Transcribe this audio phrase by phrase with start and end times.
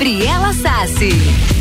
[0.00, 1.10] Gabriela Sassi.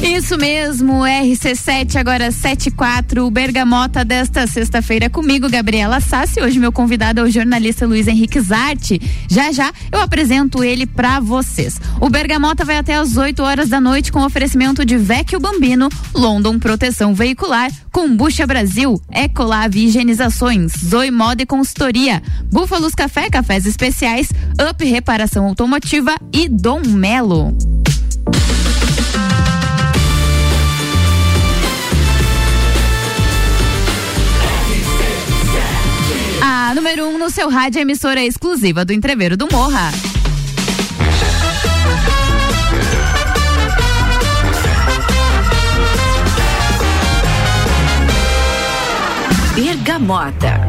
[0.01, 6.39] Isso mesmo, RC7 agora 74, Bergamota desta sexta-feira comigo, Gabriela Sassi.
[6.39, 8.97] Hoje meu convidado é o jornalista Luiz Henrique Zarte.
[9.29, 11.81] Já já eu apresento ele para vocês.
[11.99, 16.57] O Bergamota vai até às 8 horas da noite com oferecimento de Vecchio Bambino, London
[16.59, 24.29] Proteção Veicular, Combucha Brasil, Ecolave Higienizações, Zoe Moda e Consultoria, Búfalos Café, Cafés Especiais,
[24.69, 27.53] Up Reparação Automotiva e Dom Melo.
[36.69, 39.91] A número 1 um no seu rádio emissora exclusiva do Entreveiro do Morra.
[49.55, 50.61] Bergamota.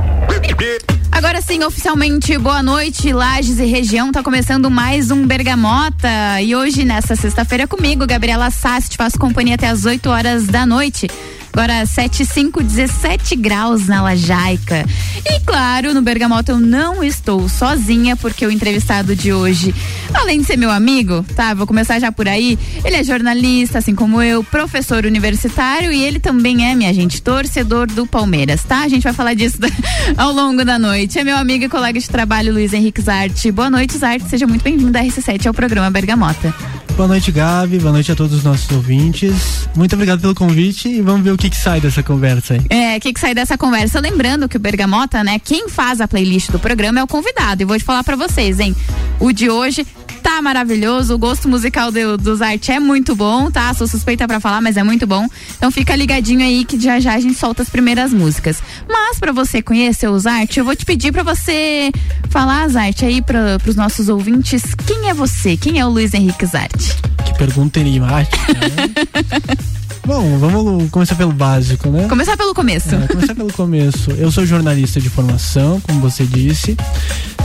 [1.12, 4.10] Agora sim, oficialmente, boa noite, Lages e região.
[4.10, 6.40] Tá começando mais um Bergamota.
[6.42, 10.64] E hoje, nessa sexta-feira, comigo, Gabriela Sassi, te faço companhia até as 8 horas da
[10.64, 11.08] noite.
[11.52, 14.84] Agora 7, 5, 17 graus na Lajaica.
[15.26, 19.74] E claro, no Bergamota eu não estou sozinha, porque o entrevistado de hoje,
[20.14, 21.52] além de ser meu amigo, tá?
[21.52, 22.58] Vou começar já por aí.
[22.84, 27.86] Ele é jornalista, assim como eu, professor universitário e ele também é, minha gente, torcedor
[27.88, 28.82] do Palmeiras, tá?
[28.82, 29.58] A gente vai falar disso
[30.16, 31.18] ao longo da noite.
[31.18, 33.50] É meu amigo e colega de trabalho, Luiz Henrique Zarte.
[33.50, 34.28] Boa noite, Zarte.
[34.28, 36.54] Seja muito bem-vindo da RC7 ao programa Bergamota.
[36.96, 37.78] Boa noite, Gabi.
[37.78, 39.66] Boa noite a todos os nossos ouvintes.
[39.74, 42.60] Muito obrigado pelo convite e vamos ver o que, que sai dessa conversa aí.
[42.68, 43.98] É, o que, que sai dessa conversa?
[43.98, 45.38] Lembrando que o Bergamota, né?
[45.38, 47.62] Quem faz a playlist do programa é o convidado.
[47.62, 48.76] E vou te falar para vocês, hein?
[49.18, 49.86] O de hoje
[50.22, 51.14] tá maravilhoso.
[51.14, 53.72] O gosto musical do, dos arte é muito bom, tá?
[53.72, 55.26] Sou suspeita para falar, mas é muito bom.
[55.56, 58.62] Então fica ligadinho aí que já já a gente solta as primeiras músicas.
[58.86, 61.90] Mas para você conhecer os arte, eu vou te pedir para você
[62.28, 64.62] falar as arte aí para os nossos ouvintes.
[64.86, 65.56] Quem é você?
[65.56, 66.96] Quem é o Luiz Henrique Zarte?
[67.24, 69.70] Que pergunta enigmática, né?
[70.06, 72.08] Bom, vamos começar pelo básico, né?
[72.08, 72.94] Começar pelo começo.
[72.94, 74.10] É, começar pelo começo.
[74.12, 76.76] Eu sou jornalista de formação, como você disse.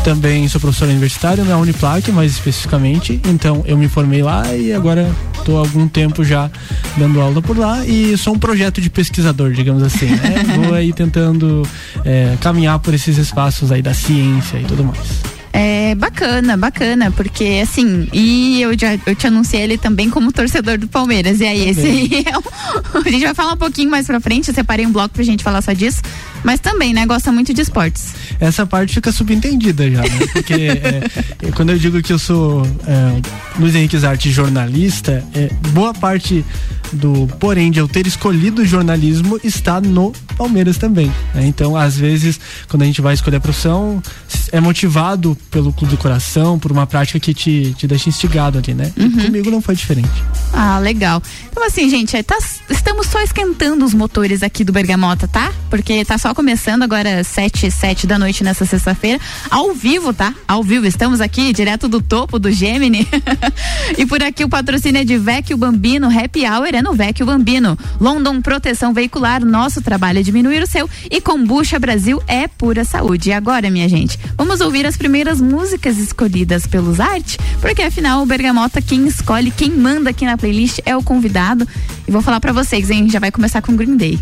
[0.04, 3.20] Também sou professor universitário na Uniplac, mais especificamente.
[3.26, 6.50] Então eu me formei lá e agora estou há algum tempo já
[6.98, 10.08] dando aula por lá e sou um projeto de pesquisador, digamos assim.
[10.08, 10.44] Né?
[10.64, 11.68] Vou aí tentando
[12.04, 15.35] é, caminhar por esses espaços aí da ciência e tudo mais.
[15.58, 20.78] É bacana, bacana, porque assim, e eu já eu te anunciei ele também como torcedor
[20.78, 21.40] do Palmeiras.
[21.40, 22.04] E aí, também.
[22.04, 22.42] esse é um,
[23.00, 25.46] a gente vai falar um pouquinho mais pra frente, eu separei um bloco pra gente
[25.46, 26.02] falar só disso.
[26.44, 28.14] Mas também, né, gosta muito de esportes.
[28.38, 30.28] Essa parte fica subentendida já, né?
[30.34, 33.22] Porque é, quando eu digo que eu sou é,
[33.58, 36.44] Luiz Henrique Zarte jornalista, é, boa parte
[36.92, 41.08] do porém de eu ter escolhido o jornalismo está no Palmeiras também.
[41.34, 41.46] Né?
[41.48, 44.04] Então, às vezes, quando a gente vai escolher a profissão,
[44.52, 48.74] é motivado pelo clube do coração, por uma prática que te, te deixa instigado ali,
[48.74, 48.92] né?
[49.00, 49.10] Uhum.
[49.10, 50.12] comigo não foi diferente.
[50.52, 51.24] Ah, legal.
[51.50, 52.38] Então, assim, gente, é, tá,
[52.70, 55.54] estamos só esquentando os motores aqui do Bergamota, tá?
[55.70, 59.18] Porque tá só começando agora sete, sete da noite nessa sexta-feira,
[59.50, 60.36] ao vivo, tá?
[60.46, 63.08] Ao vivo, estamos aqui direto do topo do Gemini.
[63.98, 67.80] e por aqui o patrocínio é de Vecchio Bambino, Happy Hour é no Vecchio Bambino.
[67.98, 70.90] London Proteção Veicular, nosso trabalho é diminuir o seu.
[71.10, 73.30] E Combucha Brasil é pura saúde.
[73.30, 78.26] E agora, minha gente, vamos ouvir as primeiras músicas escolhidas pelos Arte, porque afinal o
[78.26, 81.68] Bergamota, quem escolhe, quem manda aqui na playlist é o convidado.
[82.08, 83.10] E vou falar para vocês, hein?
[83.10, 84.20] Já vai começar com Green Day.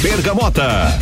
[0.00, 0.98] Bergamota.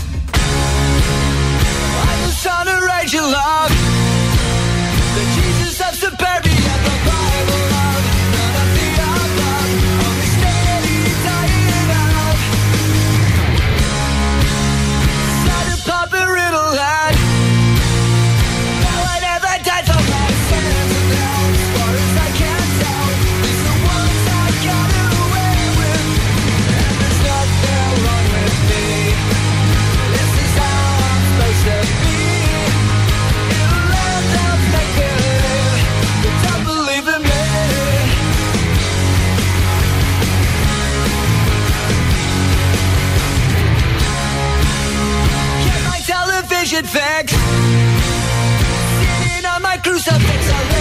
[49.84, 50.73] crucifix.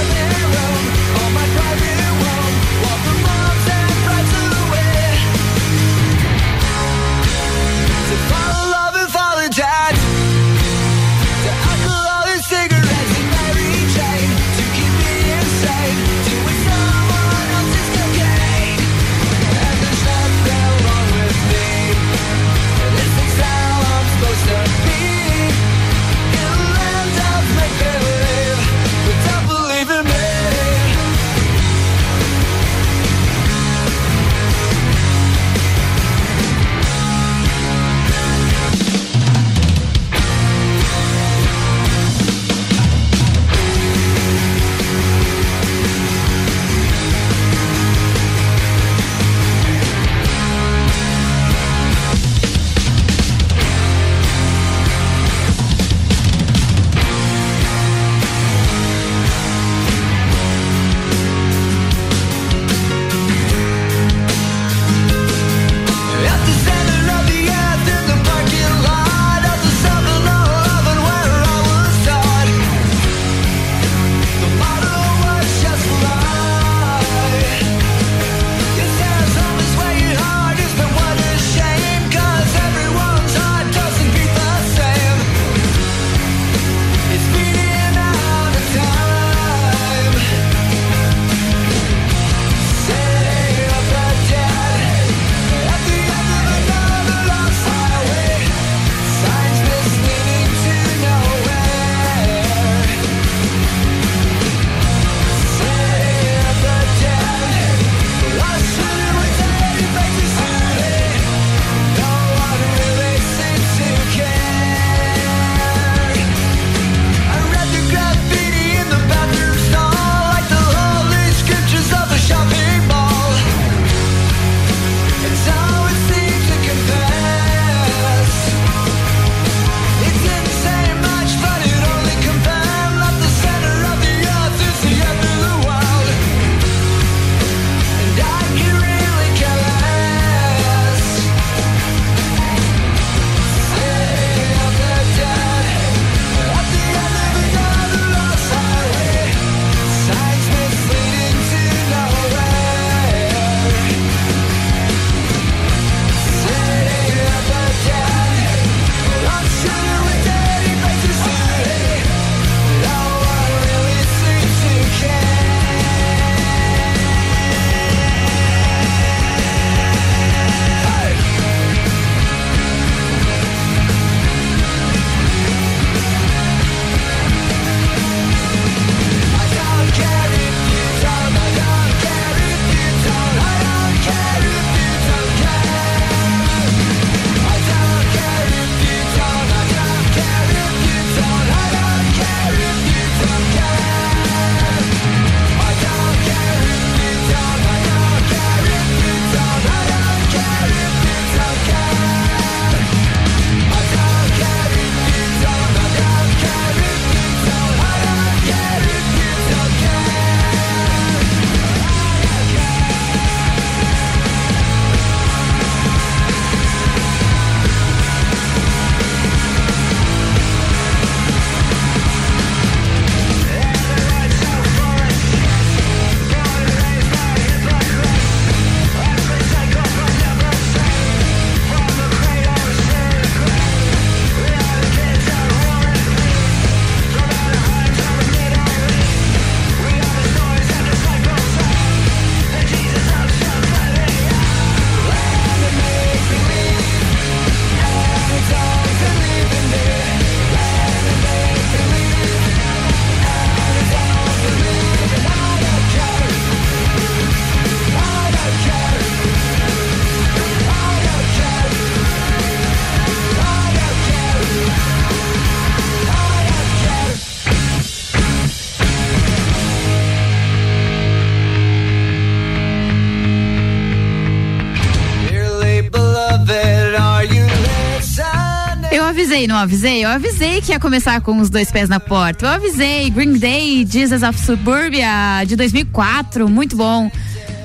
[279.44, 280.06] Avisei, não avisei?
[280.06, 282.45] Eu avisei que ia começar com os dois pés na porta.
[282.45, 283.09] Eu avisei.
[283.09, 286.50] Green Day, Jesus of Suburbia, de 2004.
[286.50, 287.12] Muito bom.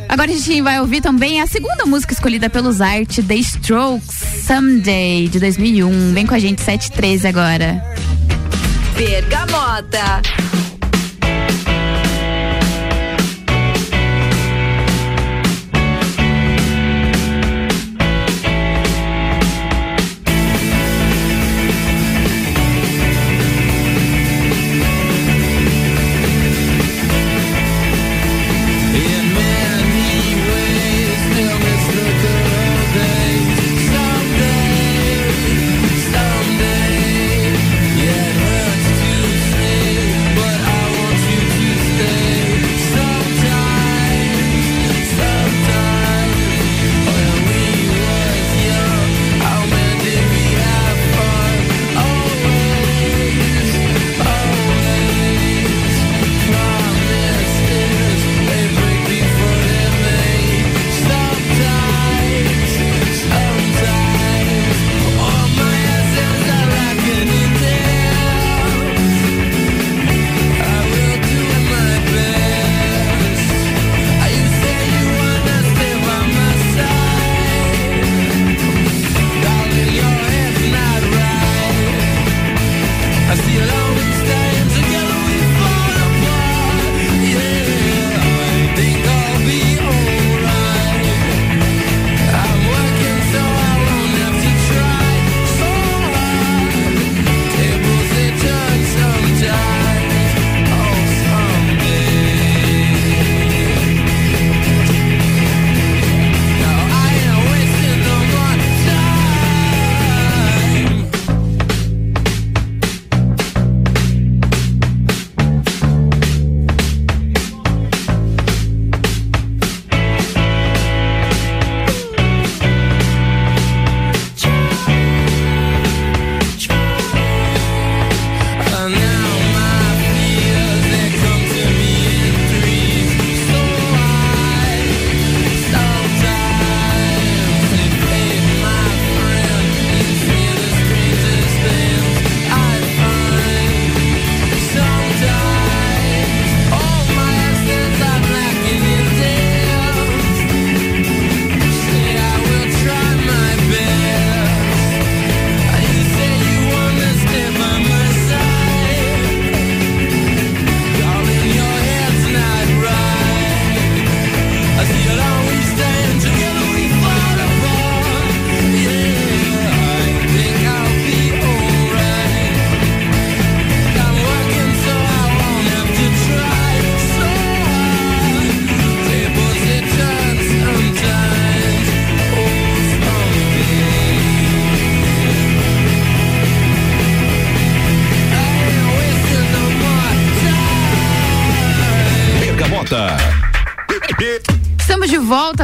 [0.08, 5.28] Agora a gente vai ouvir também a segunda música escolhida pelos Art, The Strokes, Someday,
[5.28, 6.14] de 2001.
[6.14, 7.82] Vem com a gente, 713 agora.
[8.97, 10.23] Bergamota.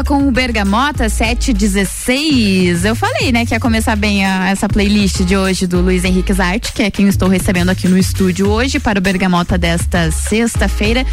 [0.05, 2.85] Com o Bergamota 716.
[2.85, 6.33] Eu falei, né, que ia começar bem a, essa playlist de hoje do Luiz Henrique
[6.33, 11.07] Zarte, que é quem estou recebendo aqui no estúdio hoje para o Bergamota desta sexta-feira.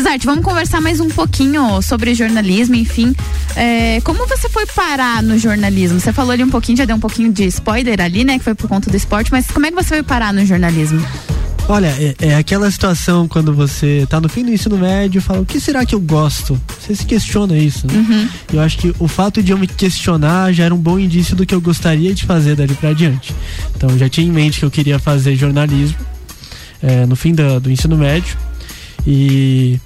[0.00, 3.14] Zarte, vamos conversar mais um pouquinho sobre jornalismo, enfim.
[3.54, 6.00] É, como você foi parar no jornalismo?
[6.00, 8.54] Você falou ali um pouquinho, já deu um pouquinho de spoiler ali, né, que foi
[8.54, 11.00] por conta do esporte, mas como é que você foi parar no jornalismo?
[11.70, 15.40] Olha, é, é, aquela situação quando você tá no fim do ensino médio e fala,
[15.40, 16.58] o que será que eu gosto?
[16.80, 17.86] Você se questiona isso.
[17.86, 17.92] Né?
[17.92, 18.28] Uhum.
[18.54, 21.44] Eu acho que o fato de eu me questionar já era um bom indício do
[21.44, 23.34] que eu gostaria de fazer dali para diante.
[23.76, 25.98] Então eu já tinha em mente que eu queria fazer jornalismo
[26.82, 28.34] é, no fim da, do ensino médio.
[29.06, 29.78] E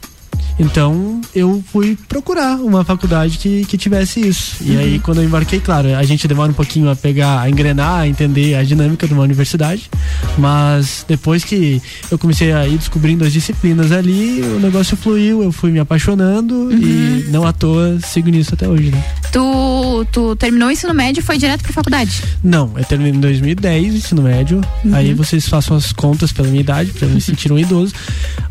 [0.58, 4.56] então eu fui procurar uma faculdade que, que tivesse isso.
[4.60, 4.78] E uhum.
[4.78, 8.08] aí, quando eu embarquei, claro, a gente demora um pouquinho a pegar, a engrenar, a
[8.08, 9.90] entender a dinâmica de uma universidade.
[10.38, 11.80] Mas depois que
[12.10, 16.54] eu comecei a ir descobrindo as disciplinas ali, o negócio fluiu, eu fui me apaixonando
[16.54, 16.72] uhum.
[16.72, 19.02] e não à toa sigo nisso até hoje, né?
[19.32, 22.22] Tu, tu terminou o ensino médio e foi direto pra faculdade?
[22.42, 24.60] Não, eu terminei em 2010 o ensino médio.
[24.84, 24.94] Uhum.
[24.94, 27.94] Aí vocês façam as contas pela minha idade, pra me sentir um idoso.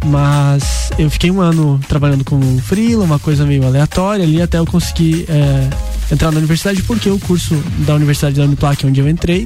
[0.05, 4.65] Mas eu fiquei um ano trabalhando com freela, uma coisa meio aleatória ali, até eu
[4.65, 5.69] conseguir é,
[6.09, 9.45] entrar na universidade, porque o curso da Universidade da Uniplac, onde eu entrei,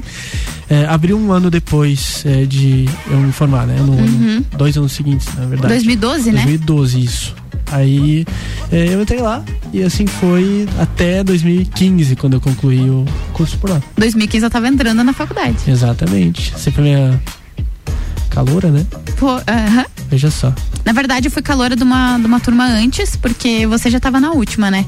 [0.70, 3.74] é, abriu um ano depois é, de eu me formar, né?
[3.80, 4.44] No uhum.
[4.56, 5.74] dois anos seguintes, na verdade.
[5.74, 6.42] 2012, né?
[6.44, 7.34] 2012, isso.
[7.72, 8.24] Aí
[8.70, 13.70] é, eu entrei lá e assim foi até 2015, quando eu concluí o curso por
[13.70, 13.82] lá.
[13.96, 15.56] 2015 eu tava entrando na faculdade.
[15.66, 16.52] Exatamente.
[16.56, 17.20] Você foi minha
[18.36, 18.84] caloura, né?
[19.16, 19.86] Pô, aham.
[20.10, 20.52] Veja só.
[20.84, 24.20] Na verdade, eu fui caloura de uma, de uma turma antes, porque você já estava
[24.20, 24.84] na última, né?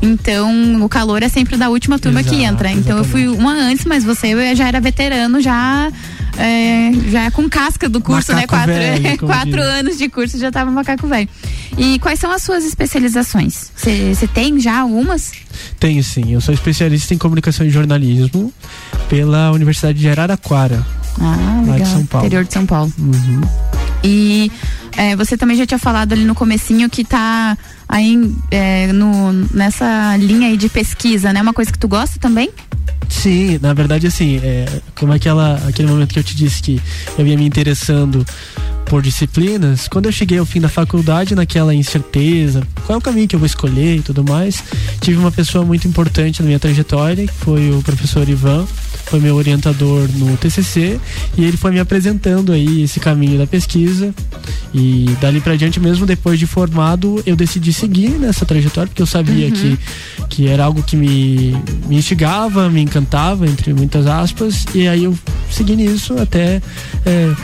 [0.00, 2.70] Então, o calor é sempre da última turma Exato, que entra.
[2.70, 5.90] Então, eu fui uma antes, mas você já era veterano, já.
[6.38, 8.64] É, já com casca do curso, Macaco né?
[8.64, 11.28] Quatro, velho, quatro anos de curso já tava macaco velho.
[11.76, 13.70] E quais são as suas especializações?
[13.76, 15.32] Você tem já algumas?
[15.78, 16.32] Tenho sim.
[16.32, 18.50] Eu sou especialista em comunicação e jornalismo
[19.10, 20.82] pela Universidade de Araraquara.
[21.20, 21.86] Ah, Lá de legal.
[21.86, 22.26] São Paulo.
[22.26, 22.92] Interior de São Paulo.
[22.98, 23.40] Uhum.
[24.04, 24.50] E
[24.96, 27.56] é, você também já tinha falado ali no comecinho que tá
[27.88, 31.40] aí é, no, nessa linha aí de pesquisa, né?
[31.40, 32.50] Uma coisa que tu gosta também?
[33.08, 34.66] Sim, na verdade, assim, é,
[34.96, 36.80] como aquela, aquele momento que eu te disse que
[37.18, 38.24] eu ia me interessando
[38.86, 43.28] por disciplinas, quando eu cheguei ao fim da faculdade, naquela incerteza, qual é o caminho
[43.28, 44.62] que eu vou escolher e tudo mais,
[45.00, 48.66] tive uma pessoa muito importante na minha trajetória, que foi o professor Ivan,
[49.06, 50.98] foi meu orientador no TCC,
[51.36, 54.14] e ele foi me apresentando aí esse caminho da pesquisa,
[54.74, 59.06] e dali pra diante, mesmo depois de formado, eu decidi seguir nessa trajetória, porque eu
[59.06, 59.78] sabia que,
[60.28, 61.56] que era algo que me,
[61.86, 65.16] me instigava, me encantava, entre muitas aspas, e aí eu
[65.50, 66.62] segui nisso até
[67.04, 67.34] é,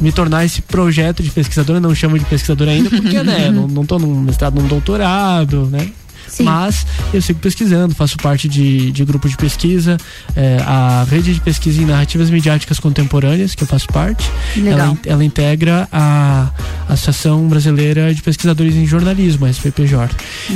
[0.00, 1.76] me tornar esse projeto de pesquisador.
[1.76, 5.66] Eu não chamo de pesquisador ainda, porque né, não, não tô num mestrado, num doutorado,
[5.66, 5.90] né?
[6.34, 6.44] Sim.
[6.44, 9.96] Mas eu sigo pesquisando, faço parte de, de grupo de pesquisa,
[10.34, 14.28] é, a rede de pesquisa em narrativas midiáticas contemporâneas, que eu faço parte.
[14.56, 14.78] Legal.
[14.78, 16.50] Ela, ela integra a
[16.88, 20.14] Associação Brasileira de Pesquisadores em Jornalismo, a SPPJ.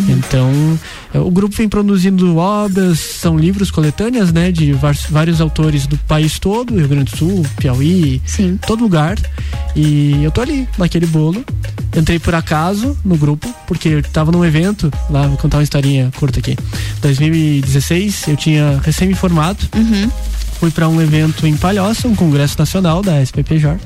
[0.08, 0.78] Então,
[1.14, 5.96] é, o grupo vem produzindo obras, são livros coletâneas, né, de vários, vários autores do
[5.98, 8.58] país todo, Rio Grande do Sul, Piauí, Sim.
[8.66, 9.16] todo lugar.
[9.76, 11.44] E eu tô ali, naquele bolo.
[11.96, 16.10] Entrei por acaso no grupo, porque eu tava num evento, lá, vou contar uma historinha
[16.16, 16.56] curta aqui.
[17.02, 20.10] 2016, eu tinha recém me formado, Uhum.
[20.58, 23.78] fui para um evento em Palhoça, um congresso nacional da SPPJ.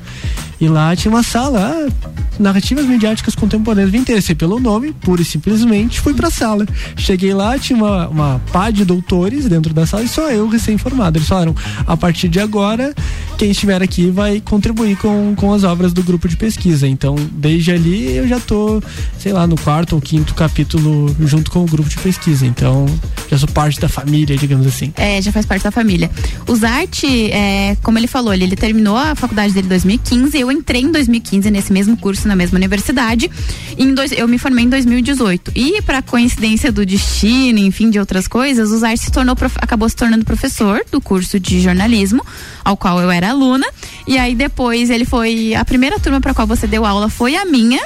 [0.62, 3.90] E lá tinha uma sala, ah, narrativas midiáticas contemporâneas.
[3.90, 6.64] Me interessei pelo nome, pura e simplesmente fui pra sala.
[6.97, 11.19] Cheguei lá, tinha uma, uma pá de doutores dentro da sala e só eu recém-formado.
[11.19, 11.52] Eles falaram:
[11.85, 12.95] a partir de agora,
[13.37, 16.87] quem estiver aqui vai contribuir com, com as obras do grupo de pesquisa.
[16.87, 18.81] Então, desde ali eu já tô,
[19.19, 22.47] sei lá, no quarto ou quinto capítulo junto com o grupo de pesquisa.
[22.47, 22.87] Então,
[23.28, 24.92] já sou parte da família, digamos assim.
[24.97, 26.09] É, já faz parte da família.
[26.47, 30.38] O Zarte, é, como ele falou, ele, ele terminou a faculdade dele em 2015.
[30.38, 33.30] Eu entrei em 2015 nesse mesmo curso, na mesma universidade.
[33.76, 35.52] Em dois, eu me formei em 2018.
[35.54, 39.97] E, para coincidência do destino, enfim, de outras coisas, o Zarte se tornou, acabou se
[39.97, 42.25] tornando professor do curso de jornalismo,
[42.64, 43.66] ao qual eu era aluna.
[44.06, 45.54] E aí, depois, ele foi.
[45.54, 47.80] A primeira turma para qual você deu aula foi a minha.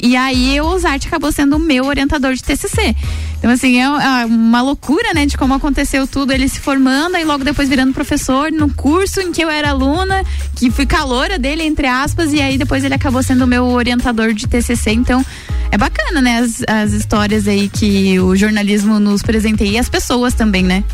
[0.00, 2.94] E aí o Zarte acabou sendo o meu orientador de TCC.
[3.38, 6.32] Então, assim, é é uma loucura, né, de como aconteceu tudo.
[6.32, 10.24] Ele se formando e logo depois virando professor no curso em que eu era aluna,
[10.56, 14.32] que fui caloura dele, entre aspas, e aí depois ele acabou sendo o meu orientador
[14.32, 14.90] de TCC.
[14.90, 15.24] Então,
[15.70, 20.34] é bacana, né, as, as histórias aí que o jornalismo nos presenteia e as pessoas
[20.34, 20.84] também, né?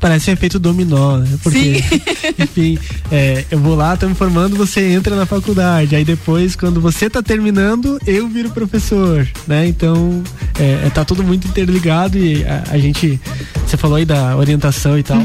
[0.00, 1.38] Parece um efeito dominó, né?
[1.42, 1.82] Porque,
[2.38, 2.78] enfim,
[3.10, 5.94] é, eu vou lá, tô me formando, você entra na faculdade.
[5.96, 9.66] Aí depois, quando você tá terminando, eu viro professor, né?
[9.66, 10.22] Então,
[10.58, 13.20] é, é, tá tudo muito interligado e a, a gente,
[13.66, 15.18] você falou aí da orientação e tal,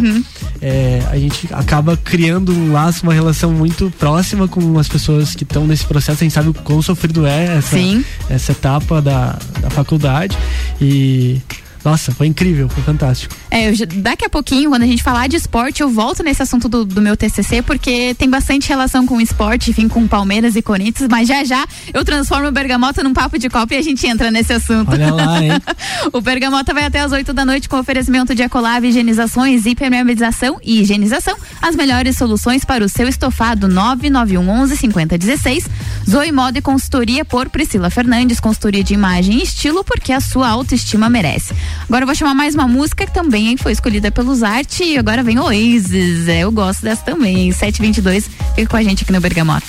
[0.61, 5.43] é, a gente acaba criando um laço, uma relação muito próxima com as pessoas que
[5.43, 6.21] estão nesse processo.
[6.21, 8.03] A gente sabe o quão sofrido é essa, Sim.
[8.29, 10.37] essa etapa da, da faculdade
[10.81, 11.41] e.
[11.83, 13.35] Nossa, foi incrível, foi fantástico.
[13.49, 16.67] É, já- daqui a pouquinho, quando a gente falar de esporte, eu volto nesse assunto
[16.67, 21.07] do, do meu TCC, porque tem bastante relação com esporte, enfim, com Palmeiras e Corinthians,
[21.09, 24.29] mas já já eu transformo o Bergamota num papo de copa e a gente entra
[24.29, 24.91] nesse assunto.
[24.91, 25.51] Olha lá, hein?
[26.13, 30.81] o Bergamota vai até as 8 da noite com oferecimento de Ecolave, higienizações, impermeabilização e
[30.81, 31.35] higienização.
[31.61, 35.65] As melhores soluções para o seu estofado 991 11 5016.
[36.09, 40.47] Zoe Moda e consultoria por Priscila Fernandes, consultoria de imagem e estilo, porque a sua
[40.49, 41.53] autoestima merece.
[41.84, 45.23] Agora eu vou chamar mais uma música que também foi escolhida pelos Arte e agora
[45.23, 46.27] vem Oasis.
[46.27, 47.51] É, eu gosto dessa também.
[47.51, 48.29] 722.
[48.55, 49.67] Fica com a gente aqui no Bergamota.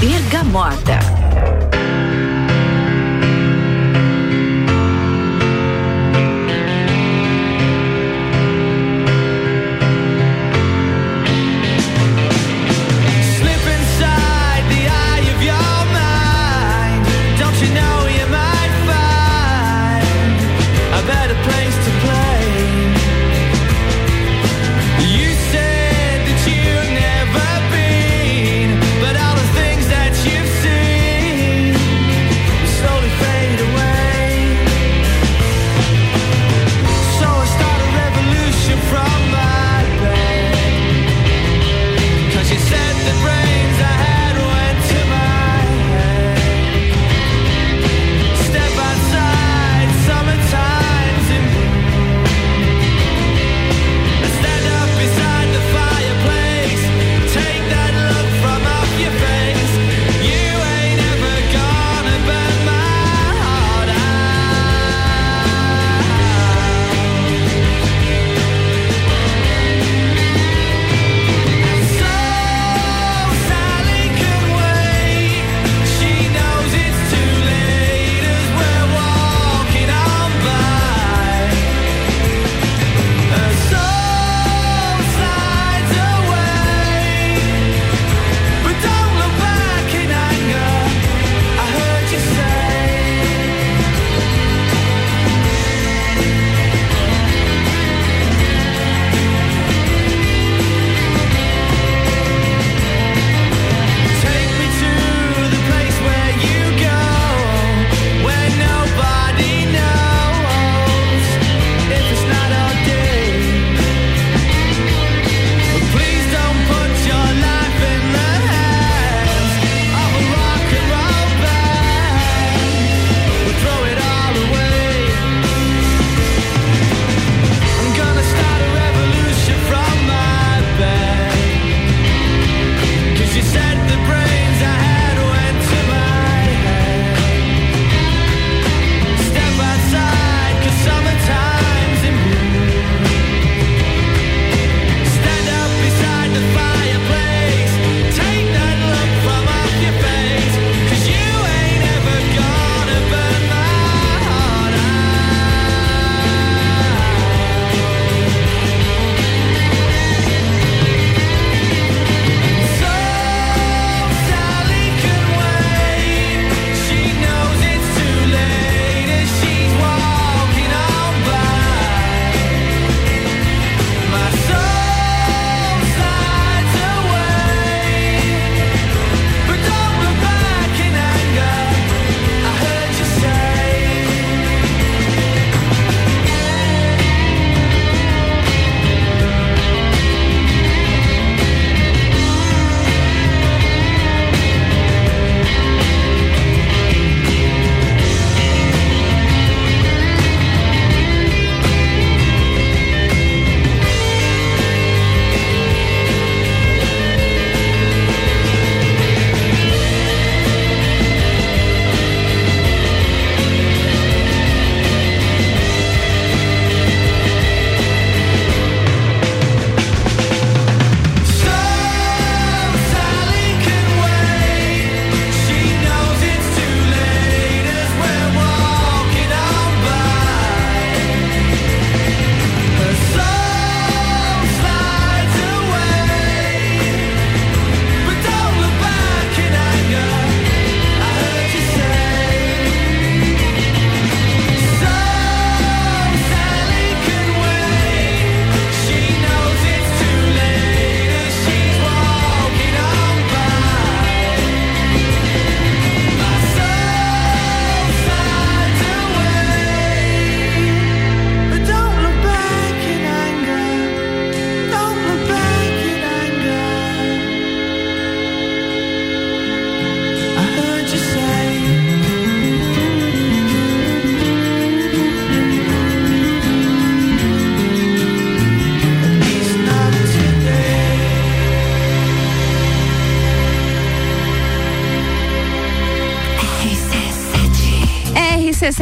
[0.00, 0.98] Bergamota.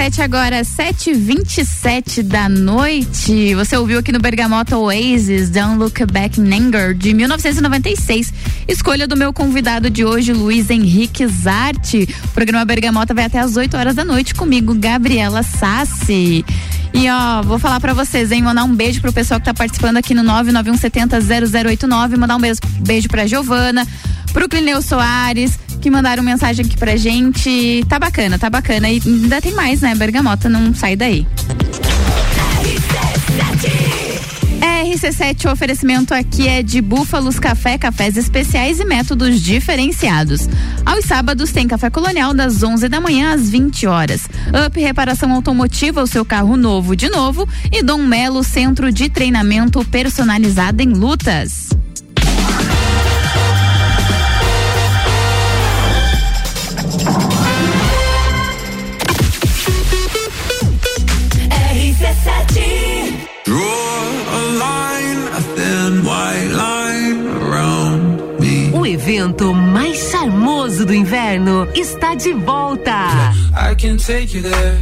[0.02, 3.54] RC7 agora, 7h27 da noite.
[3.54, 8.32] Você ouviu aqui no Bergamota Oasis, Don't Look Back in Anger, de 1996.
[8.66, 12.08] Escolha do meu convidado de hoje, Luiz Henrique Zarte.
[12.24, 16.44] O programa Bergamota vai até às 8 horas da noite comigo, Gabriela Sassi.
[16.92, 18.42] E ó, vou falar para vocês, hein?
[18.42, 22.16] Mandar um beijo pro pessoal que tá participando aqui no 991700089.
[22.16, 23.86] Mandar um beijo, beijo pra Giovana,
[24.32, 27.84] pro Clineu Soares, que mandaram mensagem aqui pra gente.
[27.88, 28.88] Tá bacana, tá bacana.
[28.88, 29.94] E ainda tem mais, né?
[29.96, 31.26] Bergamota não sai daí.
[34.62, 40.48] RC7, o oferecimento aqui é de Búfalos Café, cafés especiais e métodos diferenciados.
[40.86, 44.28] Aos sábados tem café colonial das 11 da manhã às 20 horas.
[44.66, 47.48] Up Reparação Automotiva, o seu carro novo de novo.
[47.72, 51.70] E Dom Melo, centro de treinamento personalizado em lutas.
[71.74, 73.32] Está de volta.
[73.54, 74.78] I can take you there.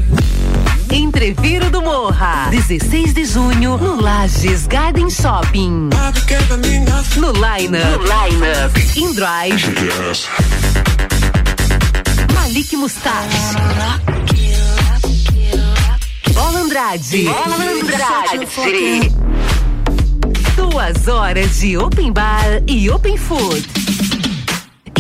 [0.93, 5.89] Entreviro do Morra, 16 de junho, no Lages Garden Shopping.
[7.17, 9.73] No lineup, lineup, In Drive,
[12.35, 13.55] Malik Mustache,
[16.35, 19.13] Bola Andrade, Bola Andrade.
[20.57, 23.80] Duas horas de open bar e open food.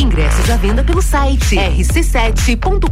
[0.00, 2.88] Ingressos à venda pelo site rc7.com.br.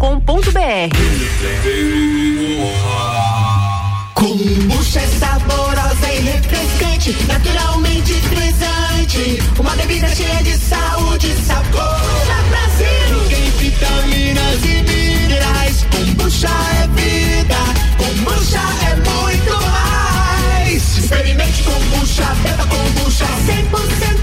[4.12, 9.42] Kombucha é saborosa e refrescante, naturalmente frisante.
[9.58, 11.80] Uma bebida cheia de saúde e sabor.
[11.80, 13.28] Kombucha Brasil!
[13.30, 15.86] Tem vitaminas e minerais.
[15.90, 16.50] Kombucha
[16.82, 17.56] é vida.
[17.96, 20.98] Kombucha é muito mais.
[20.98, 23.24] Experimente kombucha, beba kombucha.
[23.46, 24.17] 100%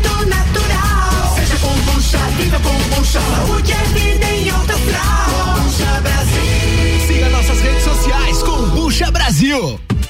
[3.16, 5.56] Saúde é vida em alto astral.
[5.56, 7.08] Kombucha Brasil.
[7.08, 9.80] Siga nossas redes sociais Combucha Brasil.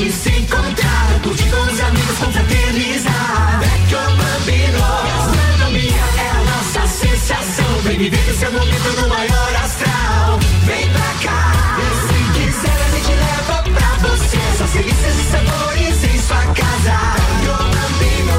[0.00, 3.60] Gente se encontrar, curtir com os amigos, confraternizar.
[3.60, 7.66] Vecchio Bambino, gastronomia é a nossa sensação.
[7.84, 10.38] Vem viver o seu momento no maior astral.
[10.64, 14.38] Vem pra cá, e se quiser a gente leva pra você.
[14.56, 16.96] Só delícias e sabores em sua casa.
[17.16, 18.38] Vecchio Bambino,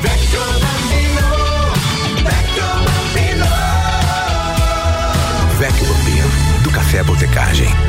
[0.00, 1.28] Vecchio Bambino,
[2.24, 3.48] Vecchio Bambino.
[5.58, 6.28] Vecchio Bambino,
[6.62, 7.83] do Café Botecagem.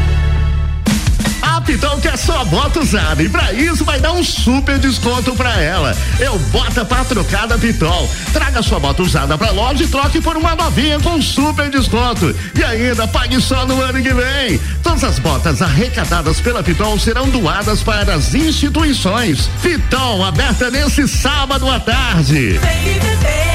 [1.75, 5.61] A Pitol quer só bota usada e pra isso vai dar um super desconto pra
[5.61, 5.93] ela.
[6.21, 8.09] Eu bota pra trocar da Pitol.
[8.31, 12.33] Traga sua bota usada pra loja e troque por uma novinha com super desconto.
[12.57, 14.57] E ainda pague só no ano que vem.
[14.81, 19.49] Todas as botas arrecadadas pela Pitol serão doadas para as instituições.
[19.61, 22.57] Pitol aberta nesse sábado à tarde.
[22.57, 23.54] Olá,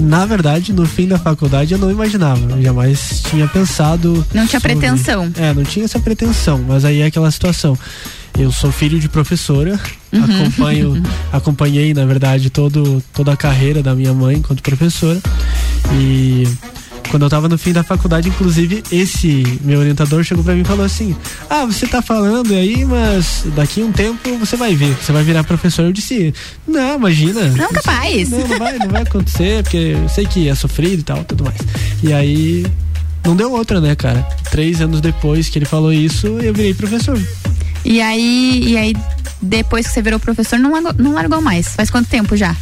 [0.00, 4.14] Na verdade, no fim da faculdade eu não imaginava, eu jamais tinha pensado.
[4.34, 5.30] Não tinha sobre- pretensão.
[5.36, 7.78] É, não tinha essa pretensão, mas aí é aquela situação.
[8.36, 9.78] Eu sou filho de professora,
[10.12, 10.24] Uhum.
[10.24, 11.02] acompanho,
[11.32, 15.20] acompanhei, na verdade, todo, toda a carreira da minha mãe enquanto professora.
[15.92, 16.48] E
[17.10, 20.64] quando eu tava no fim da faculdade, inclusive, esse meu orientador chegou pra mim e
[20.64, 21.14] falou assim:
[21.48, 25.22] Ah, você tá falando aí, mas daqui a um tempo você vai ver, você vai
[25.22, 25.84] virar professor.
[25.84, 26.34] Eu disse:
[26.66, 27.48] Não, imagina.
[27.48, 28.30] Não, capaz.
[28.30, 31.44] Não, não vai, não vai acontecer, porque eu sei que é sofrido e tal, tudo
[31.44, 31.58] mais.
[32.02, 32.66] E aí.
[33.24, 34.20] Não deu outra, né, cara?
[34.50, 37.18] Três anos depois que ele falou isso, eu virei professor.
[37.82, 38.94] E aí, e aí
[39.40, 41.68] depois que você virou professor, não largou, não largou mais.
[41.68, 42.54] Faz quanto tempo já?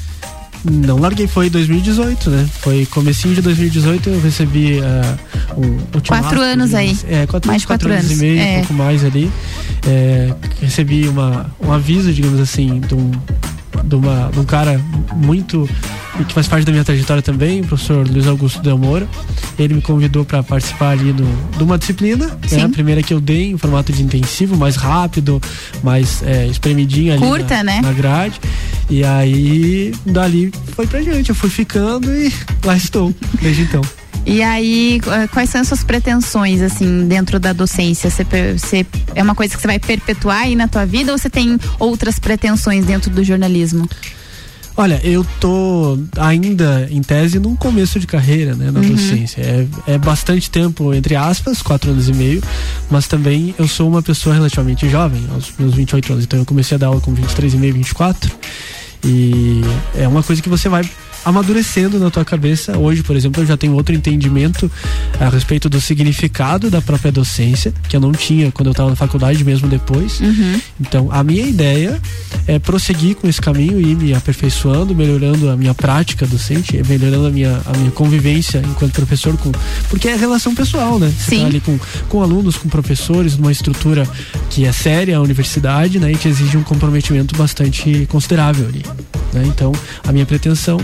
[0.65, 2.49] Não larguei, foi 2018, né?
[2.61, 7.05] Foi comecinho de 2018 eu recebi uh, um ultimato, Quatro anos digamos.
[7.05, 7.15] aí.
[7.23, 8.23] É, quatro, Mais quatro, quatro anos, anos.
[8.23, 8.53] e meio, É.
[8.53, 9.31] um pouco mais ali.
[9.87, 13.11] É, recebi uma, um aviso, digamos assim, de um,
[13.85, 14.81] de, uma, de um cara
[15.15, 15.69] muito
[16.27, 19.09] que faz parte da minha trajetória também, o professor Luiz Augusto Del Moura.
[19.59, 21.25] Ele me convidou para participar ali do,
[21.57, 22.63] de uma disciplina, né?
[22.63, 25.41] A primeira que eu dei em formato de intensivo, mais rápido,
[25.83, 27.81] mais é, espremidinho ali Curta, na, né?
[27.83, 28.41] na grade.
[28.91, 32.33] E aí, dali foi pra gente, eu fui ficando e
[32.65, 33.83] lá estou, desde então.
[34.25, 38.09] E aí, eh, quais são as suas pretensões, assim, dentro da docência?
[38.09, 38.25] Você,
[38.57, 41.59] você- é uma coisa que você vai perpetuar aí na tua vida ou você tem
[41.79, 43.89] outras pretensões dentro do jornalismo?
[44.75, 48.89] Olha, eu tô ainda em tese num começo de carreira, né, na Uhum.
[48.95, 49.43] docência.
[49.43, 52.43] É, é bastante tempo, entre aspas, quatro anos e meio,
[52.91, 56.25] mas também eu sou uma pessoa relativamente jovem, aos meus 28 anos.
[56.25, 58.33] Então eu comecei a dar aula com 23 e meio, 24.
[59.05, 59.61] E
[59.95, 60.89] é uma coisa que você vai
[61.25, 62.77] amadurecendo na tua cabeça.
[62.77, 64.71] Hoje, por exemplo, eu já tenho outro entendimento
[65.21, 68.97] a respeito do significado da própria docência, que eu não tinha quando eu estava na
[68.97, 70.21] faculdade, mesmo depois.
[70.81, 72.01] Então, a minha ideia
[72.47, 77.27] é prosseguir com esse caminho e ir me aperfeiçoando, melhorando a minha prática docente, melhorando
[77.27, 79.53] a minha, a minha convivência enquanto professor, com,
[79.89, 81.13] porque é relação pessoal, né?
[81.17, 81.41] Você Sim.
[81.41, 84.07] tá ali com, com alunos, com professores, numa estrutura
[84.51, 86.13] que é séria, a universidade, né?
[86.13, 88.83] E que exige um comprometimento bastante considerável ali.
[89.33, 89.45] Né?
[89.47, 89.73] Então,
[90.07, 90.79] a minha pretensão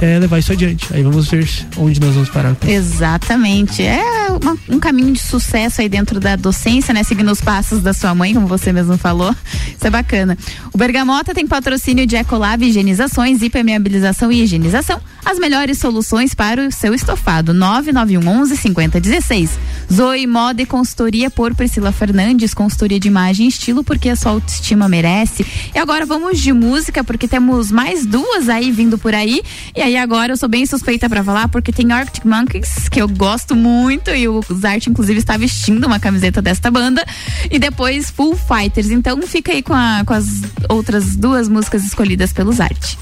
[0.00, 0.86] é levar isso adiante.
[0.92, 2.56] Aí vamos ver onde nós vamos parar.
[2.66, 3.82] Exatamente.
[3.82, 4.02] É
[4.42, 7.02] uma- um caminho de sucesso aí dentro da docência, né?
[7.02, 9.34] Seguindo os passos da sua mãe, como você mesmo falou.
[9.76, 10.36] Isso é bacana.
[10.72, 15.00] O Bergamota tem patrocínio de Ecolab Higienizações, Hipermeabilização e Higienização.
[15.24, 17.52] As melhores soluções para o seu estofado.
[17.54, 19.50] 991 11 5016.
[19.92, 22.54] Zoe Moda e Consultoria por Priscila Fernandes.
[22.54, 25.44] Consultoria de imagem e estilo, porque a sua autoestima merece.
[25.74, 29.42] E agora vamos de música, porque temos mais duas aí vindo por aí.
[29.76, 33.08] E aí agora eu sou bem suspeita pra falar, porque tem Arctic Monkeys, que eu
[33.08, 37.04] gosto muito, e o Zart, inclusive, está vestindo uma camiseta desta banda.
[37.50, 38.90] E depois Full Fighters.
[38.90, 40.26] Então fica aí com, a- com as
[40.68, 42.96] outras duas músicas escolhidas pelo Zart.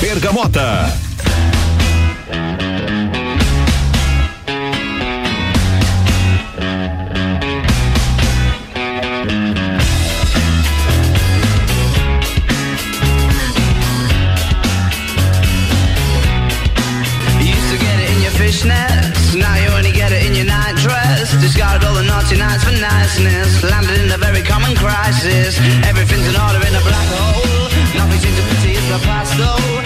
[0.00, 0.92] Bergamota.
[19.36, 23.62] Now you only get it in your nightdress Discarded all the naughty nights for niceness
[23.62, 25.58] Landed in a very common crisis.
[25.84, 27.68] Everything's in order in a black hole.
[27.96, 29.85] Nothing seems to pity the past though.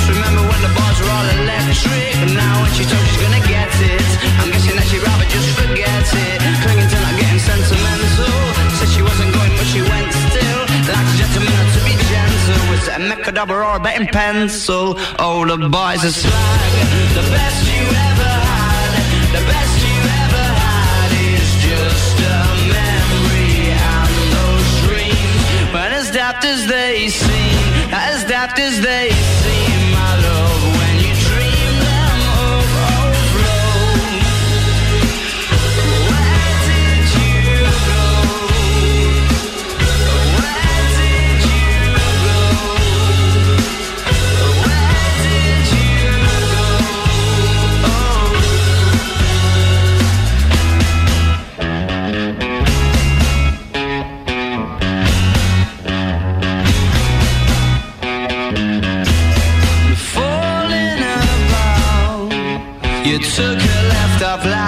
[0.61, 2.13] The bars were all electric?
[2.37, 4.09] Now when she told she's gonna get it,
[4.39, 6.37] I'm guessing that she'd rather just forget it.
[6.61, 8.37] Clinging to not getting sentimental.
[8.77, 10.61] Said she wasn't going, but she went still.
[10.85, 12.61] Like a gentleman to be gentle.
[12.69, 14.95] Was it a mechadabra or a betting pencil?
[15.17, 16.73] Oh, the boys are slag.
[17.17, 18.91] The best you ever had.
[19.33, 22.37] The best you ever had is just a
[22.69, 25.73] memory and those dreams.
[25.73, 29.30] But as daft as they seem, as daft as they seem,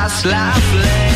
[0.04, 1.13] last laugh left.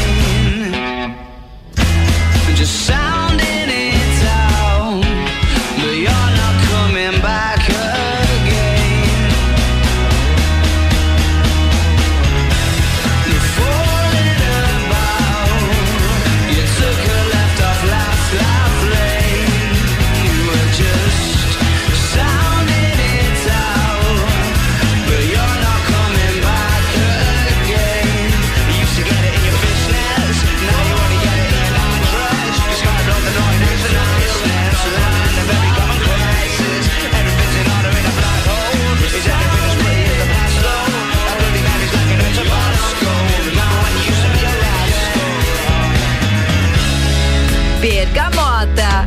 [47.82, 49.06] Bergamota.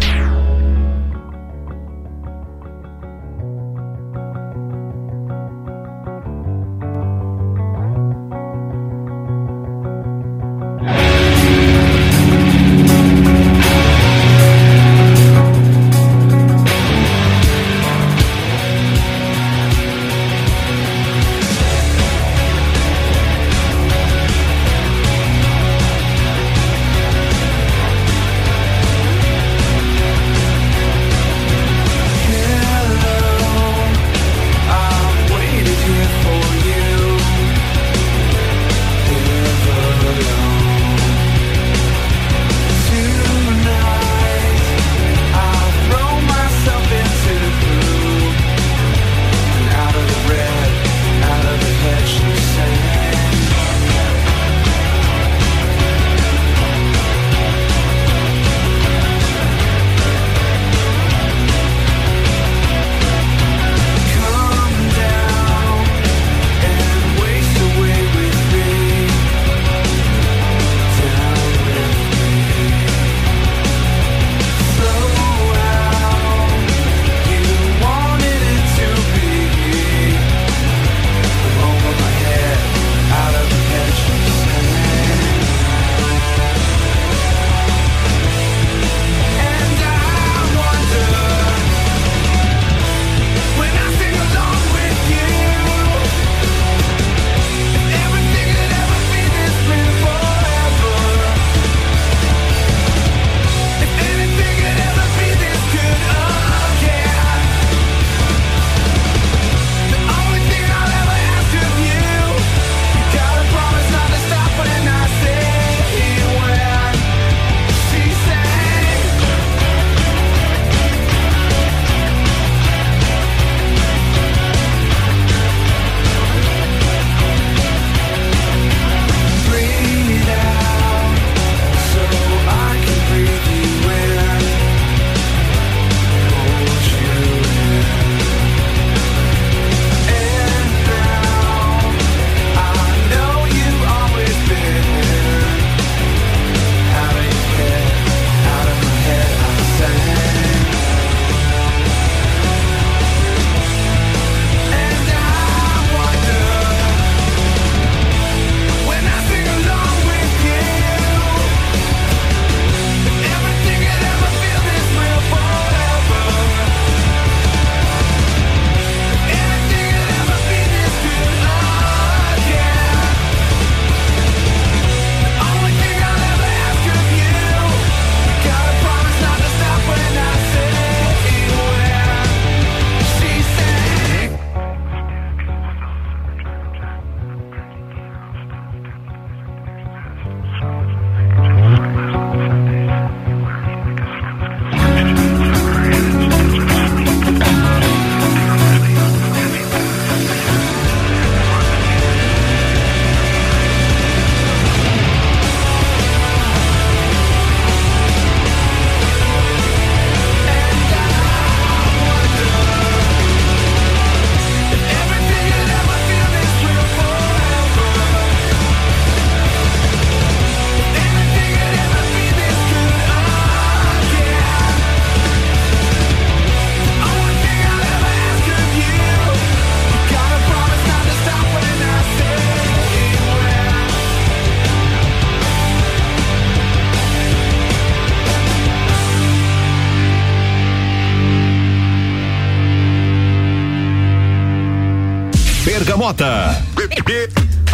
[246.13, 246.50] Bergamota.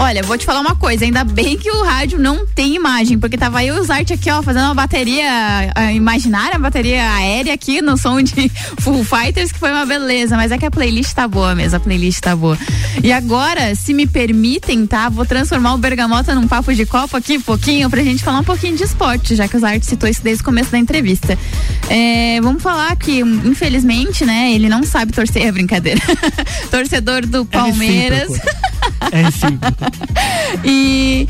[0.07, 3.37] Olha, vou te falar uma coisa, ainda bem que o rádio não tem imagem, porque
[3.37, 5.29] tava eu e o Zart aqui, ó, fazendo uma bateria
[5.75, 8.49] a, imaginária, uma bateria aérea aqui no som de
[8.79, 11.81] Full Fighters, que foi uma beleza, mas é que a playlist tá boa mesmo, a
[11.81, 12.57] playlist tá boa.
[13.03, 17.39] E agora, se me permitem, tá, vou transformar o Bergamota num papo de copo aqui,
[17.39, 20.23] um pouquinho, pra gente falar um pouquinho de esporte, já que o Zart citou isso
[20.23, 21.37] desde o começo da entrevista.
[21.89, 26.01] É, vamos falar que, infelizmente, né, ele não sabe torcer, é brincadeira.
[26.71, 28.31] Torcedor do Palmeiras.
[29.13, 29.59] É sim.
[30.65, 31.29] e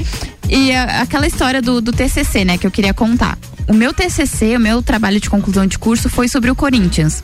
[0.49, 3.39] e a, aquela história do, do TCC, né, que eu queria contar.
[3.69, 7.23] O meu TCC, o meu trabalho de conclusão de curso foi sobre o Corinthians.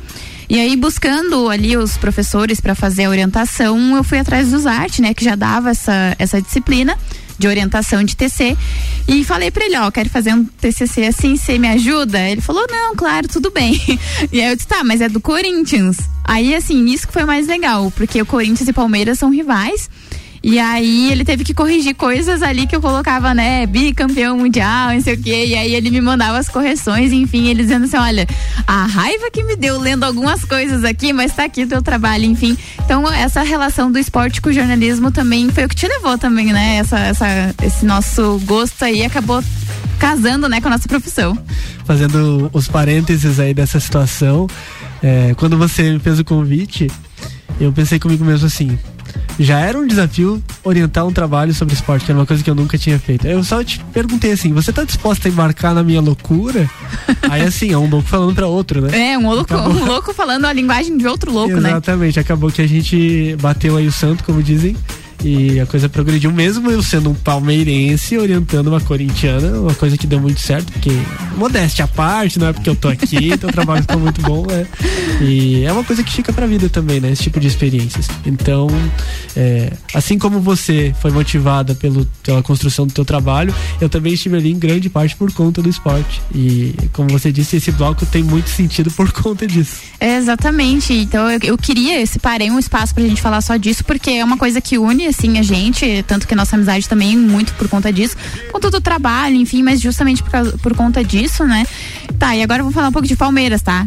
[0.49, 5.01] E aí, buscando ali os professores para fazer a orientação, eu fui atrás dos arte,
[5.01, 6.99] né, que já dava essa, essa disciplina
[7.39, 8.57] de orientação de TC
[9.09, 12.21] e falei para ele, ó, quero fazer um TCC assim, você me ajuda?
[12.29, 13.81] Ele falou, não, claro, tudo bem.
[14.31, 15.97] E aí eu disse, tá, mas é do Corinthians.
[16.25, 19.89] Aí, assim, isso que foi mais legal, porque o Corinthians e Palmeiras são rivais
[20.43, 25.01] e aí ele teve que corrigir coisas ali que eu colocava, né, bicampeão mundial, não
[25.01, 25.47] sei o quê.
[25.47, 28.27] E aí ele me mandava as correções, enfim, ele dizendo assim: olha,
[28.67, 32.25] a raiva que me deu lendo algumas coisas aqui, mas tá aqui o teu trabalho,
[32.25, 32.59] enfim.
[32.85, 36.53] Então, essa relação do esporte com o jornalismo também foi o que te levou também,
[36.53, 36.77] né?
[36.77, 39.43] Essa, essa, esse nosso gosto aí acabou
[40.01, 41.39] casando, né, com a nossa profissão.
[41.85, 44.49] Fazendo os parênteses aí dessa situação,
[45.01, 46.89] é, quando você me fez o convite,
[47.61, 48.77] eu pensei comigo mesmo assim,
[49.43, 52.55] já era um desafio orientar um trabalho sobre esporte, que era uma coisa que eu
[52.55, 53.27] nunca tinha feito.
[53.27, 56.69] Eu só te perguntei assim: você tá disposta a embarcar na minha loucura?
[57.29, 59.13] Aí assim, é um louco falando para outro, né?
[59.13, 59.73] É, um louco, acabou...
[59.73, 61.73] um louco falando a linguagem de outro louco, Exatamente.
[61.73, 61.79] né?
[61.79, 64.77] Exatamente, acabou que a gente bateu aí o santo, como dizem.
[65.25, 70.07] E a coisa progrediu, mesmo eu sendo um palmeirense orientando uma corintiana, uma coisa que
[70.07, 70.91] deu muito certo, porque
[71.37, 74.45] modéstia à parte, não é porque eu tô aqui, então o trabalho ficou muito bom,
[74.47, 74.67] né?
[75.21, 77.13] E é uma coisa que fica pra vida também, né?
[77.13, 78.09] Esse tipo de experiências.
[78.27, 78.67] Então,
[79.37, 84.37] é, assim como você foi motivada pelo, pela construção do teu trabalho, eu também estive
[84.37, 86.21] ali em grande parte por conta do esporte.
[86.35, 89.77] E como você disse, esse bloco tem muito sentido por conta disso.
[90.01, 90.93] É, exatamente.
[90.93, 94.37] Então eu, eu queria, separei um espaço pra gente falar só disso, porque é uma
[94.37, 98.17] coisa que une assim, a gente, tanto que nossa amizade também muito por conta disso,
[98.47, 101.67] por conta do trabalho, enfim, mas justamente por, causa, por conta disso, né?
[102.19, 103.87] Tá, e agora vamos falar um pouco de Palmeiras, tá?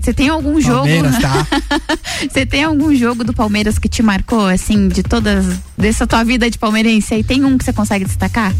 [0.00, 1.22] Você é, tem algum Palmeiras, jogo.
[1.22, 1.46] tá?
[2.30, 5.44] Você tem algum jogo do Palmeiras que te marcou, assim, de todas,
[5.76, 7.14] dessa tua vida de palmeirense?
[7.14, 8.54] E tem um que você consegue destacar?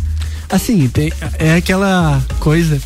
[0.48, 2.80] Assim, tem, é aquela coisa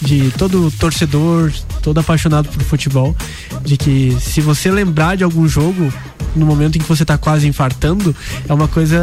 [0.00, 1.52] de todo torcedor,
[1.82, 3.16] todo apaixonado por futebol,
[3.62, 5.92] de que se você lembrar de algum jogo
[6.38, 8.14] no momento em que você está quase infartando,
[8.48, 8.98] é uma coisa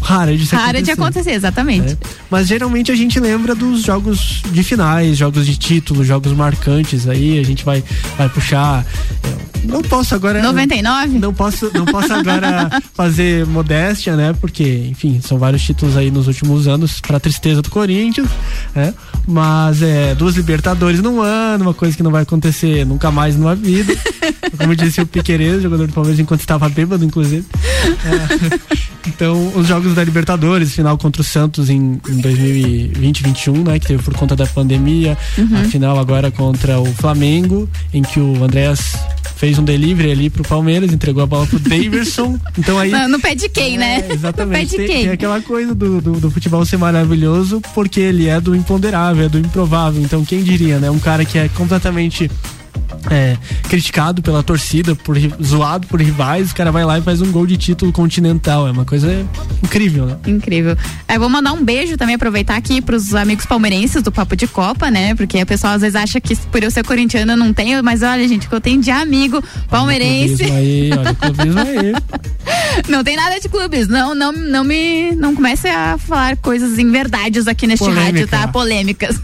[0.00, 0.84] rara de se Rara acontecer.
[0.84, 1.92] de acontecer, exatamente.
[1.92, 1.96] É.
[2.30, 7.38] Mas geralmente a gente lembra dos jogos de finais, jogos de título, jogos marcantes aí,
[7.38, 7.82] a gente vai,
[8.16, 8.84] vai puxar.
[9.22, 10.42] É, não posso agora.
[10.42, 11.18] 99?
[11.18, 14.34] Não posso, não posso agora fazer modéstia, né?
[14.40, 18.28] Porque, enfim, são vários títulos aí nos últimos anos, para tristeza do Corinthians,
[18.74, 18.92] né?
[19.26, 23.54] Mas é duas Libertadores num ano, uma coisa que não vai acontecer nunca mais numa
[23.54, 23.94] vida.
[24.58, 27.44] Como disse o Piqueires, jogador do Palmeiras, enquanto estava bêbado, inclusive.
[27.54, 33.78] É, então, os jogos da Libertadores, final contra o Santos em, em 2020, 2021, né?
[33.78, 35.16] Que teve por conta da pandemia.
[35.36, 35.60] Uhum.
[35.60, 38.94] A final agora contra o Flamengo, em que o Andréas
[39.36, 42.38] fez um delivery ali pro Palmeiras, entregou a bola pro Davidson.
[42.58, 42.90] Então aí.
[42.90, 44.06] No, no pé de quem, é, né?
[44.10, 44.46] Exatamente.
[44.46, 45.02] No pé de tem, quem?
[45.04, 49.28] tem aquela coisa do, do, do, futebol ser maravilhoso porque ele é do imponderável, é
[49.28, 50.02] do improvável.
[50.02, 50.90] Então quem diria, né?
[50.90, 52.30] Um cara que é completamente
[53.10, 53.36] é,
[53.68, 57.46] criticado pela torcida, por, zoado por rivais, o cara vai lá e faz um gol
[57.46, 58.68] de título continental.
[58.68, 59.26] É uma coisa
[59.62, 60.18] incrível, né?
[60.26, 60.76] Incrível.
[61.08, 64.90] É, vou mandar um beijo também, aproveitar aqui pros amigos palmeirenses do Papo de Copa,
[64.90, 65.14] né?
[65.14, 68.28] Porque a pessoa às vezes acha que por eu ser corintiana não tenho, mas olha,
[68.28, 70.44] gente, que eu tenho de amigo palmeirense.
[70.44, 71.92] Olha aí, olha clubismo aí.
[72.86, 73.88] não tem nada de clubes.
[73.88, 75.12] Não, não, não me.
[75.12, 78.04] Não comece a falar coisas em verdades aqui neste Polêmica.
[78.04, 78.48] rádio, tá?
[78.48, 79.18] Polêmicas.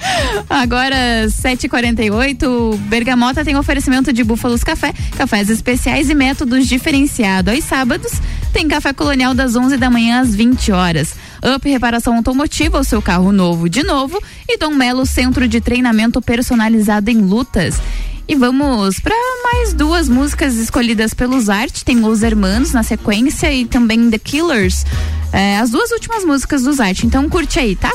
[0.48, 7.52] Agora, 7h48, Bergamota tem oferecimento de Búfalos Café, cafés especiais e métodos diferenciados.
[7.52, 8.12] Aos sábados,
[8.52, 11.16] tem café colonial das 11 da manhã às 20 horas.
[11.42, 14.22] Up Reparação Automotiva, o seu carro novo de novo.
[14.48, 17.80] E Dom Melo, centro de treinamento personalizado em lutas.
[18.28, 21.82] E vamos para mais duas músicas escolhidas pelos Art.
[21.82, 24.86] Tem Os Hermanos na sequência e também The Killers.
[25.32, 27.02] É, as duas últimas músicas dos Art.
[27.02, 27.92] Então curte aí, tá?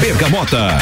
[0.00, 0.78] Bergamota.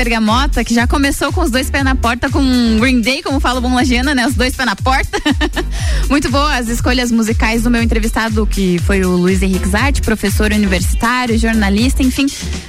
[0.00, 2.40] Bergamota, que já começou com os dois pés na porta, com
[2.80, 4.26] Green Day, como fala o Bom Lagiana, né?
[4.26, 5.20] Os dois pés na porta.
[6.08, 10.52] Muito boa as escolhas musicais do meu entrevistado, que foi o Luiz Henrique Zarte, professor
[10.52, 12.24] universitário, jornalista, enfim.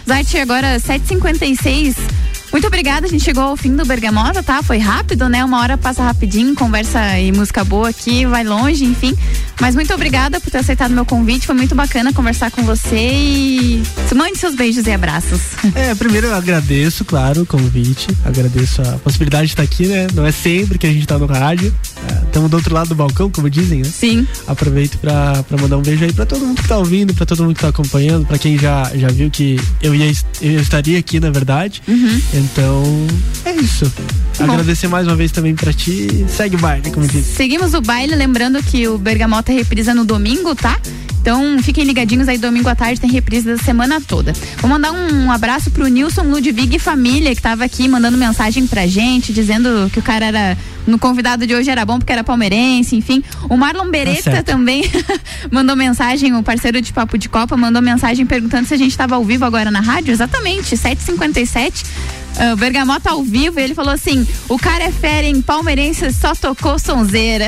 [0.05, 1.95] Zarte, agora 7h56.
[2.51, 4.61] Muito obrigada, a gente chegou ao fim do Bergamota, tá?
[4.61, 5.43] Foi rápido, né?
[5.43, 9.15] Uma hora passa rapidinho, conversa e música boa aqui, vai longe, enfim.
[9.59, 13.83] Mas muito obrigada por ter aceitado meu convite, foi muito bacana conversar com você e
[14.15, 15.41] mande seus beijos e abraços.
[15.73, 18.07] É, primeiro eu agradeço, claro, o convite.
[18.25, 20.07] Agradeço a possibilidade de estar aqui, né?
[20.13, 21.73] Não é sempre que a gente tá no rádio.
[22.31, 23.83] Estamos do outro lado do balcão, como dizem, né?
[23.83, 24.25] Sim.
[24.47, 27.55] Aproveito pra mandar um beijo aí pra todo mundo que tá ouvindo, pra todo mundo
[27.55, 30.09] que tá acompanhando, pra quem já, já viu que eu, ia,
[30.41, 31.83] eu estaria aqui, na verdade.
[32.33, 32.83] Então,
[33.43, 33.91] é isso.
[34.39, 34.45] Bom.
[34.45, 36.25] Agradecer mais uma vez também pra ti.
[36.29, 37.25] Segue o baile, como diz.
[37.25, 40.79] Seguimos o baile, lembrando que o Bergamota reprisa no domingo, tá?
[41.21, 44.33] Então fiquem ligadinhos aí, domingo à tarde tem reprise da semana toda.
[44.57, 48.87] Vou mandar um abraço pro Nilson Ludwig e família, que tava aqui mandando mensagem pra
[48.87, 50.57] gente, dizendo que o cara era.
[50.87, 53.23] No convidado de hoje era bom porque era palmeirense, enfim.
[53.47, 54.47] O Marlon Beretta certo.
[54.47, 54.83] também
[55.51, 59.15] mandou mensagem, o parceiro de Papo de Copa mandou mensagem perguntando se a gente tava
[59.15, 60.11] ao vivo agora na rádio.
[60.11, 61.85] Exatamente, 7h57.
[62.53, 66.33] O Bergamota ao vivo, e ele falou assim: o cara é fera em palmeirense, só
[66.33, 67.47] tocou sonzeira.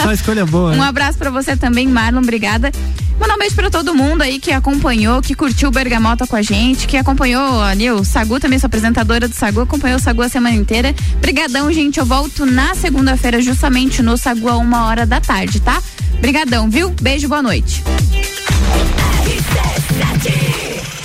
[0.00, 0.70] Só escolha boa.
[0.70, 0.86] Um né?
[0.86, 2.20] abraço pra você também, Marlon.
[2.20, 2.70] Obrigada.
[3.18, 6.42] Mandar um beijo pra todo mundo aí que acompanhou, que curtiu o Bergamota com a
[6.42, 10.28] gente, que acompanhou ali o Sagu, também sou apresentadora do Sagu, acompanhou o Sagu a
[10.28, 10.94] semana inteira.
[11.20, 11.98] Brigadão, gente.
[11.98, 15.82] Eu volto na segunda-feira, justamente no Sagu, a uma hora da tarde, tá?
[16.20, 16.94] Brigadão, viu?
[17.02, 17.82] Beijo, boa noite.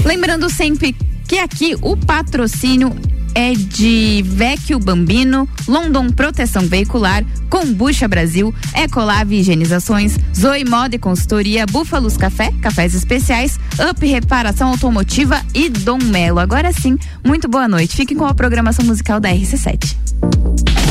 [0.05, 0.95] Lembrando sempre
[1.27, 2.95] que aqui o patrocínio
[3.35, 11.65] é de Vecchio Bambino, London Proteção Veicular, Combucha Brasil, Ecolave Higienizações, Zoe Moda e Consultoria,
[11.65, 13.59] Búfalos Café, Cafés Especiais,
[13.89, 16.39] Up Reparação Automotiva e Dom Melo.
[16.39, 17.95] Agora sim, muito boa noite.
[17.95, 20.84] Fiquem com a programação musical da RC7.